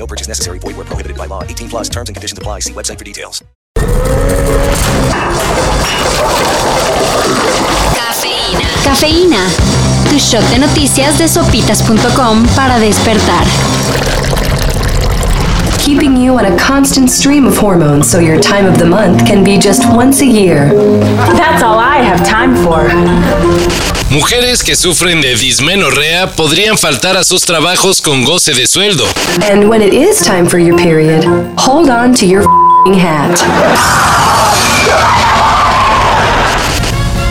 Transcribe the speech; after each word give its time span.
No 0.00 0.06
purchase 0.06 0.28
necessary. 0.28 0.58
Void 0.58 0.76
where 0.76 0.86
prohibited 0.86 1.18
by 1.18 1.26
law. 1.26 1.44
18 1.44 1.68
plus 1.68 1.88
terms 1.90 2.08
and 2.08 2.16
conditions 2.16 2.38
apply. 2.38 2.60
See 2.60 2.72
website 2.72 2.98
for 2.98 3.04
details. 3.04 3.44
Cafeína. 8.00 8.68
Cafeína. 8.82 9.44
Tu 10.08 10.18
shot 10.18 10.42
de 10.50 10.58
noticias 10.58 11.18
de 11.18 11.28
sopitas.com 11.28 12.48
para 12.56 12.78
despertar. 12.80 13.44
keeping 15.78 16.16
you 16.16 16.38
on 16.38 16.44
a 16.44 16.56
constant 16.58 17.10
stream 17.10 17.46
of 17.46 17.56
hormones 17.56 18.08
so 18.08 18.18
your 18.20 18.38
time 18.38 18.66
of 18.66 18.78
the 18.78 18.84
month 18.84 19.26
can 19.26 19.42
be 19.42 19.58
just 19.58 19.82
once 19.92 20.20
a 20.20 20.26
year. 20.26 20.72
That's 21.34 21.62
all 21.62 21.78
I 21.78 21.96
have 21.96 22.24
time 22.24 22.54
for. 22.54 23.89
Mujeres 24.10 24.64
que 24.64 24.74
sufren 24.74 25.20
de 25.20 25.36
dismenorrea 25.36 26.32
podrían 26.32 26.76
faltar 26.76 27.16
a 27.16 27.22
sus 27.22 27.44
trabajos 27.44 28.00
con 28.00 28.24
goce 28.24 28.52
de 28.54 28.66
sueldo. 28.66 29.06
And 29.40 29.68
when 29.68 29.82
it 29.82 29.94
is 29.94 30.20
time 30.20 30.48
for 30.48 30.58
your 30.58 30.76
period, 30.76 31.24
hold 31.56 31.88
on 31.88 32.12
to 32.14 32.26
your 32.26 32.42
hat. 32.98 33.38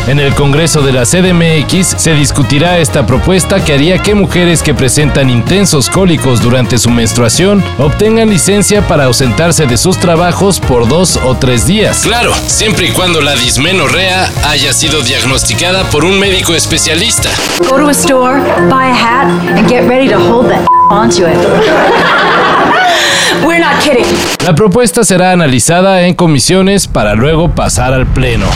En 0.09 0.19
el 0.19 0.33
Congreso 0.33 0.81
de 0.81 0.91
la 0.91 1.03
CDMX 1.03 2.01
se 2.01 2.15
discutirá 2.15 2.79
esta 2.79 3.05
propuesta 3.05 3.63
que 3.63 3.73
haría 3.73 3.99
que 3.99 4.15
mujeres 4.15 4.63
que 4.63 4.73
presentan 4.73 5.29
intensos 5.29 5.87
cólicos 5.87 6.41
durante 6.41 6.79
su 6.79 6.89
menstruación 6.89 7.63
obtengan 7.77 8.27
licencia 8.27 8.87
para 8.87 9.03
ausentarse 9.03 9.67
de 9.67 9.77
sus 9.77 9.99
trabajos 9.99 10.59
por 10.59 10.87
dos 10.87 11.19
o 11.23 11.37
tres 11.37 11.67
días. 11.67 12.01
Claro, 12.01 12.33
siempre 12.47 12.87
y 12.87 12.89
cuando 12.89 13.21
la 13.21 13.35
dismenorrea 13.35 14.27
haya 14.47 14.73
sido 14.73 15.03
diagnosticada 15.03 15.83
por 15.91 16.03
un 16.03 16.19
médico 16.19 16.55
especialista. 16.55 17.29
Go 17.69 17.77
to 17.77 17.89
a 17.89 17.91
store, 17.91 18.39
buy 18.67 18.89
a 18.89 18.95
hat, 18.95 19.27
and 19.59 19.69
get 19.69 19.87
ready 19.87 20.09
to 20.09 20.17
hold 20.17 20.49
that 20.49 20.65
onto 20.89 21.27
it. 21.27 21.37
We're 23.45 23.59
not 23.59 23.79
kidding. 23.83 24.07
La 24.43 24.55
propuesta 24.55 25.03
será 25.03 25.33
analizada 25.33 26.07
en 26.07 26.15
comisiones 26.15 26.87
para 26.87 27.13
luego 27.13 27.51
pasar 27.51 27.93
al 27.93 28.07
Pleno. 28.07 28.47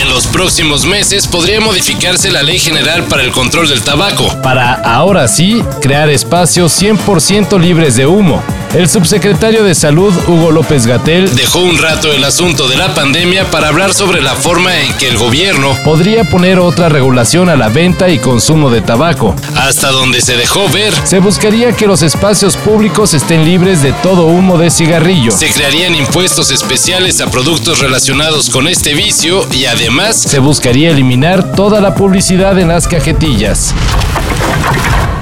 En 0.00 0.08
los 0.08 0.26
próximos 0.26 0.86
meses 0.86 1.26
podría 1.26 1.60
modificarse 1.60 2.30
la 2.30 2.42
Ley 2.42 2.58
General 2.58 3.04
para 3.04 3.22
el 3.22 3.30
Control 3.30 3.68
del 3.68 3.82
Tabaco, 3.82 4.40
para 4.42 4.74
ahora 4.74 5.28
sí 5.28 5.62
crear 5.82 6.08
espacios 6.08 6.80
100% 6.80 7.60
libres 7.60 7.96
de 7.96 8.06
humo. 8.06 8.42
El 8.74 8.88
subsecretario 8.88 9.64
de 9.64 9.74
Salud, 9.74 10.14
Hugo 10.26 10.50
López 10.50 10.86
Gatel, 10.86 11.36
dejó 11.36 11.58
un 11.58 11.76
rato 11.76 12.10
el 12.10 12.24
asunto 12.24 12.68
de 12.68 12.76
la 12.78 12.94
pandemia 12.94 13.50
para 13.50 13.68
hablar 13.68 13.92
sobre 13.92 14.22
la 14.22 14.34
forma 14.34 14.80
en 14.80 14.94
que 14.94 15.08
el 15.08 15.18
gobierno 15.18 15.76
podría 15.84 16.24
poner 16.24 16.58
otra 16.58 16.88
regulación 16.88 17.50
a 17.50 17.56
la 17.56 17.68
venta 17.68 18.08
y 18.08 18.18
consumo 18.18 18.70
de 18.70 18.80
tabaco. 18.80 19.36
Hasta 19.56 19.90
donde 19.90 20.22
se 20.22 20.38
dejó 20.38 20.70
ver, 20.70 20.94
se 21.04 21.18
buscaría 21.18 21.72
que 21.72 21.86
los 21.86 22.00
espacios 22.00 22.56
públicos 22.56 23.12
estén 23.12 23.44
libres 23.44 23.82
de 23.82 23.92
todo 23.92 24.24
humo 24.24 24.56
de 24.56 24.70
cigarrillo. 24.70 25.32
Se 25.32 25.50
crearían 25.50 25.94
impuestos 25.94 26.50
especiales 26.50 27.20
a 27.20 27.30
productos 27.30 27.78
relacionados 27.80 28.48
con 28.48 28.68
este 28.68 28.94
vicio 28.94 29.46
y 29.52 29.66
además 29.66 30.16
se 30.16 30.38
buscaría 30.38 30.92
eliminar 30.92 31.52
toda 31.52 31.82
la 31.82 31.94
publicidad 31.94 32.58
en 32.58 32.68
las 32.68 32.88
cajetillas. 32.88 33.74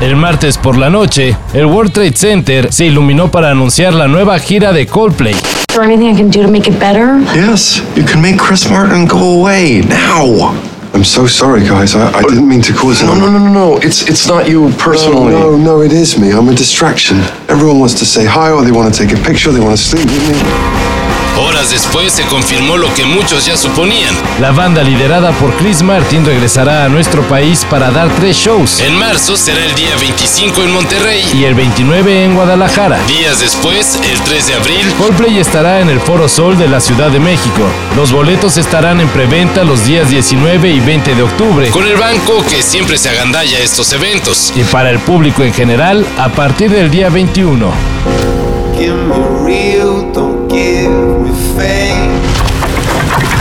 El 0.00 0.16
martes 0.16 0.56
por 0.56 0.78
la 0.78 0.88
noche, 0.88 1.36
el 1.52 1.66
World 1.66 1.92
Trade 1.92 2.14
Center 2.16 2.72
se 2.72 2.86
iluminó 2.86 3.30
para 3.30 3.50
anunciar 3.50 3.92
la 3.92 4.08
nueva 4.08 4.38
gira 4.38 4.72
de 4.72 4.86
Coldplay. 4.86 5.34
Is 5.34 5.42
there 5.68 5.84
anything 5.84 6.08
I 6.08 6.16
can 6.16 6.30
do 6.30 6.42
to 6.42 6.50
make 6.50 6.66
it 6.70 6.78
better? 6.80 7.20
Yes, 7.34 7.82
you 7.94 8.04
can 8.04 8.22
make 8.22 8.38
Chris 8.38 8.68
Martin 8.70 9.06
go 9.06 9.18
away 9.40 9.82
now. 9.82 10.54
I'm 10.94 11.04
so 11.04 11.26
sorry, 11.26 11.60
guys. 11.60 11.94
I, 11.94 12.10
I 12.12 12.22
didn't 12.22 12.48
mean 12.48 12.62
to 12.62 12.72
cause 12.72 13.02
it. 13.02 13.06
No, 13.06 13.14
no, 13.14 13.30
no, 13.30 13.38
no, 13.38 13.52
no. 13.52 13.76
It's 13.76 14.08
it's 14.08 14.26
not 14.26 14.48
you 14.48 14.70
personally. 14.78 15.32
No, 15.32 15.56
no, 15.56 15.56
no, 15.58 15.82
it 15.82 15.92
is 15.92 16.18
me. 16.18 16.32
I'm 16.32 16.48
a 16.48 16.54
distraction. 16.54 17.18
Everyone 17.48 17.78
wants 17.78 17.94
to 17.98 18.06
say 18.06 18.24
hi 18.24 18.50
or 18.50 18.64
they 18.64 18.72
want 18.72 18.92
to 18.92 19.06
take 19.06 19.16
a 19.16 19.22
picture, 19.22 19.52
they 19.52 19.60
want 19.60 19.76
to 19.76 19.82
sleep 19.82 20.06
with 20.06 20.28
me. 20.28 20.79
Horas 21.40 21.70
después 21.70 22.12
se 22.12 22.24
confirmó 22.24 22.76
lo 22.76 22.92
que 22.92 23.04
muchos 23.06 23.46
ya 23.46 23.56
suponían. 23.56 24.14
La 24.40 24.50
banda 24.50 24.82
liderada 24.82 25.32
por 25.32 25.56
Chris 25.56 25.82
Martin 25.82 26.24
regresará 26.24 26.84
a 26.84 26.88
nuestro 26.90 27.22
país 27.22 27.66
para 27.70 27.90
dar 27.90 28.14
tres 28.16 28.36
shows. 28.36 28.80
En 28.80 28.98
marzo 28.98 29.36
será 29.36 29.64
el 29.64 29.74
día 29.74 29.96
25 29.98 30.62
en 30.62 30.70
Monterrey 30.70 31.24
y 31.32 31.44
el 31.44 31.54
29 31.54 32.24
en 32.24 32.34
Guadalajara. 32.34 32.98
Días 33.06 33.40
después, 33.40 33.98
el 34.04 34.20
3 34.20 34.46
de 34.48 34.54
abril, 34.54 34.94
Coldplay 34.98 35.38
estará 35.38 35.80
en 35.80 35.88
el 35.88 35.98
Foro 36.00 36.28
Sol 36.28 36.58
de 36.58 36.68
la 36.68 36.80
Ciudad 36.80 37.10
de 37.10 37.20
México. 37.20 37.62
Los 37.96 38.12
boletos 38.12 38.58
estarán 38.58 39.00
en 39.00 39.08
preventa 39.08 39.64
los 39.64 39.86
días 39.86 40.10
19 40.10 40.70
y 40.70 40.80
20 40.80 41.14
de 41.14 41.22
octubre, 41.22 41.70
con 41.70 41.86
el 41.86 41.96
banco 41.96 42.44
que 42.50 42.62
siempre 42.62 42.98
se 42.98 43.08
agandalla 43.08 43.58
estos 43.60 43.92
eventos. 43.94 44.52
Y 44.54 44.62
para 44.64 44.90
el 44.90 44.98
público 44.98 45.42
en 45.42 45.54
general, 45.54 46.04
a 46.18 46.28
partir 46.28 46.70
del 46.70 46.90
día 46.90 47.08
21. 47.08 47.89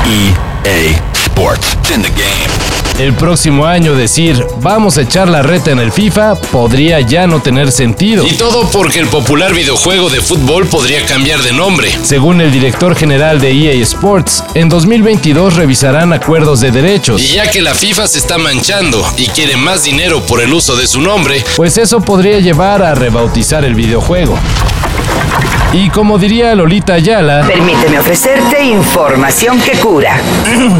EA 0.05 0.99
Sports. 1.13 1.69
in 1.91 2.01
the 2.01 2.09
game. 2.09 2.68
El 2.99 3.13
próximo 3.13 3.65
año 3.65 3.95
decir 3.95 4.45
vamos 4.59 4.97
a 4.97 5.03
echar 5.03 5.29
la 5.29 5.41
reta 5.41 5.71
en 5.71 5.79
el 5.79 5.89
FIFA 5.89 6.35
podría 6.35 6.99
ya 6.99 7.27
no 7.27 7.41
tener 7.41 7.71
sentido. 7.71 8.27
Y 8.27 8.33
todo 8.33 8.69
porque 8.71 8.99
el 8.99 9.07
popular 9.07 9.53
videojuego 9.53 10.09
de 10.09 10.19
fútbol 10.19 10.67
podría 10.67 11.05
cambiar 11.05 11.41
de 11.41 11.53
nombre. 11.53 11.89
Según 12.03 12.41
el 12.41 12.51
director 12.51 12.97
general 12.97 13.39
de 13.39 13.51
EA 13.51 13.81
Sports, 13.83 14.43
en 14.53 14.67
2022 14.67 15.55
revisarán 15.55 16.11
acuerdos 16.11 16.59
de 16.59 16.71
derechos. 16.71 17.21
Y 17.21 17.35
ya 17.35 17.49
que 17.49 17.61
la 17.61 17.73
FIFA 17.73 18.05
se 18.05 18.17
está 18.17 18.37
manchando 18.37 19.01
y 19.15 19.27
quiere 19.27 19.55
más 19.55 19.85
dinero 19.85 20.21
por 20.25 20.41
el 20.41 20.53
uso 20.53 20.75
de 20.75 20.85
su 20.85 20.99
nombre, 20.99 21.41
pues 21.55 21.77
eso 21.77 22.01
podría 22.01 22.41
llevar 22.41 22.83
a 22.83 22.95
rebautizar 22.95 23.63
el 23.63 23.75
videojuego. 23.75 24.37
Y 25.71 25.89
como 25.89 26.17
diría 26.17 26.53
Lolita 26.53 26.95
Ayala, 26.95 27.47
Permíteme 27.47 27.97
ofrecerte 27.97 28.61
información 28.61 29.61
que 29.61 29.77
cura. 29.77 30.19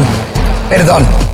Perdón. 0.68 1.29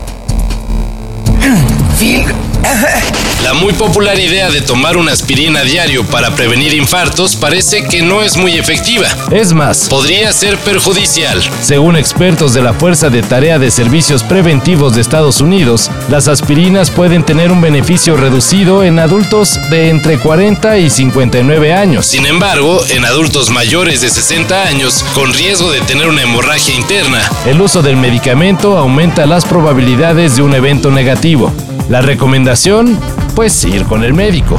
La 3.42 3.54
muy 3.54 3.72
popular 3.72 4.18
idea 4.18 4.50
de 4.50 4.60
tomar 4.60 4.98
una 4.98 5.12
aspirina 5.12 5.60
a 5.60 5.64
diario 5.64 6.04
para 6.04 6.34
prevenir 6.34 6.74
infartos 6.74 7.36
parece 7.36 7.84
que 7.84 8.02
no 8.02 8.22
es 8.22 8.36
muy 8.36 8.52
efectiva. 8.58 9.06
Es 9.30 9.54
más, 9.54 9.88
podría 9.88 10.30
ser 10.32 10.58
perjudicial. 10.58 11.42
Según 11.62 11.96
expertos 11.96 12.52
de 12.52 12.60
la 12.60 12.74
Fuerza 12.74 13.08
de 13.08 13.22
Tarea 13.22 13.58
de 13.58 13.70
Servicios 13.70 14.22
Preventivos 14.24 14.94
de 14.94 15.00
Estados 15.00 15.40
Unidos, 15.40 15.90
las 16.10 16.28
aspirinas 16.28 16.90
pueden 16.90 17.24
tener 17.24 17.50
un 17.50 17.62
beneficio 17.62 18.16
reducido 18.16 18.84
en 18.84 18.98
adultos 18.98 19.58
de 19.70 19.88
entre 19.88 20.18
40 20.18 20.76
y 20.76 20.90
59 20.90 21.72
años. 21.72 22.04
Sin 22.04 22.26
embargo, 22.26 22.84
en 22.90 23.06
adultos 23.06 23.48
mayores 23.48 24.02
de 24.02 24.10
60 24.10 24.64
años, 24.64 25.02
con 25.14 25.32
riesgo 25.32 25.70
de 25.70 25.80
tener 25.80 26.08
una 26.08 26.22
hemorragia 26.22 26.74
interna, 26.74 27.22
el 27.46 27.58
uso 27.58 27.80
del 27.80 27.96
medicamento 27.96 28.76
aumenta 28.76 29.24
las 29.24 29.46
probabilidades 29.46 30.36
de 30.36 30.42
un 30.42 30.54
evento 30.54 30.90
negativo. 30.90 31.54
La 31.88 32.00
recomendación, 32.00 32.98
pues 33.36 33.64
ir 33.64 33.84
con 33.84 34.02
el 34.02 34.12
médico. 34.12 34.58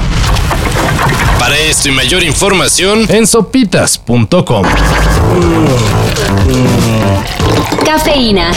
Para 1.40 1.58
esto 1.58 1.90
y 1.90 1.92
mayor 1.92 2.24
información 2.24 3.06
en 3.10 3.28
sopitas.com. 3.28 4.66
Cafeína. 7.86 8.52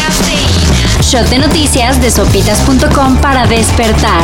Shot 1.02 1.28
de 1.28 1.38
noticias 1.38 2.00
de 2.00 2.10
sopitas.com 2.12 3.16
para 3.16 3.46
despertar. 3.46 4.22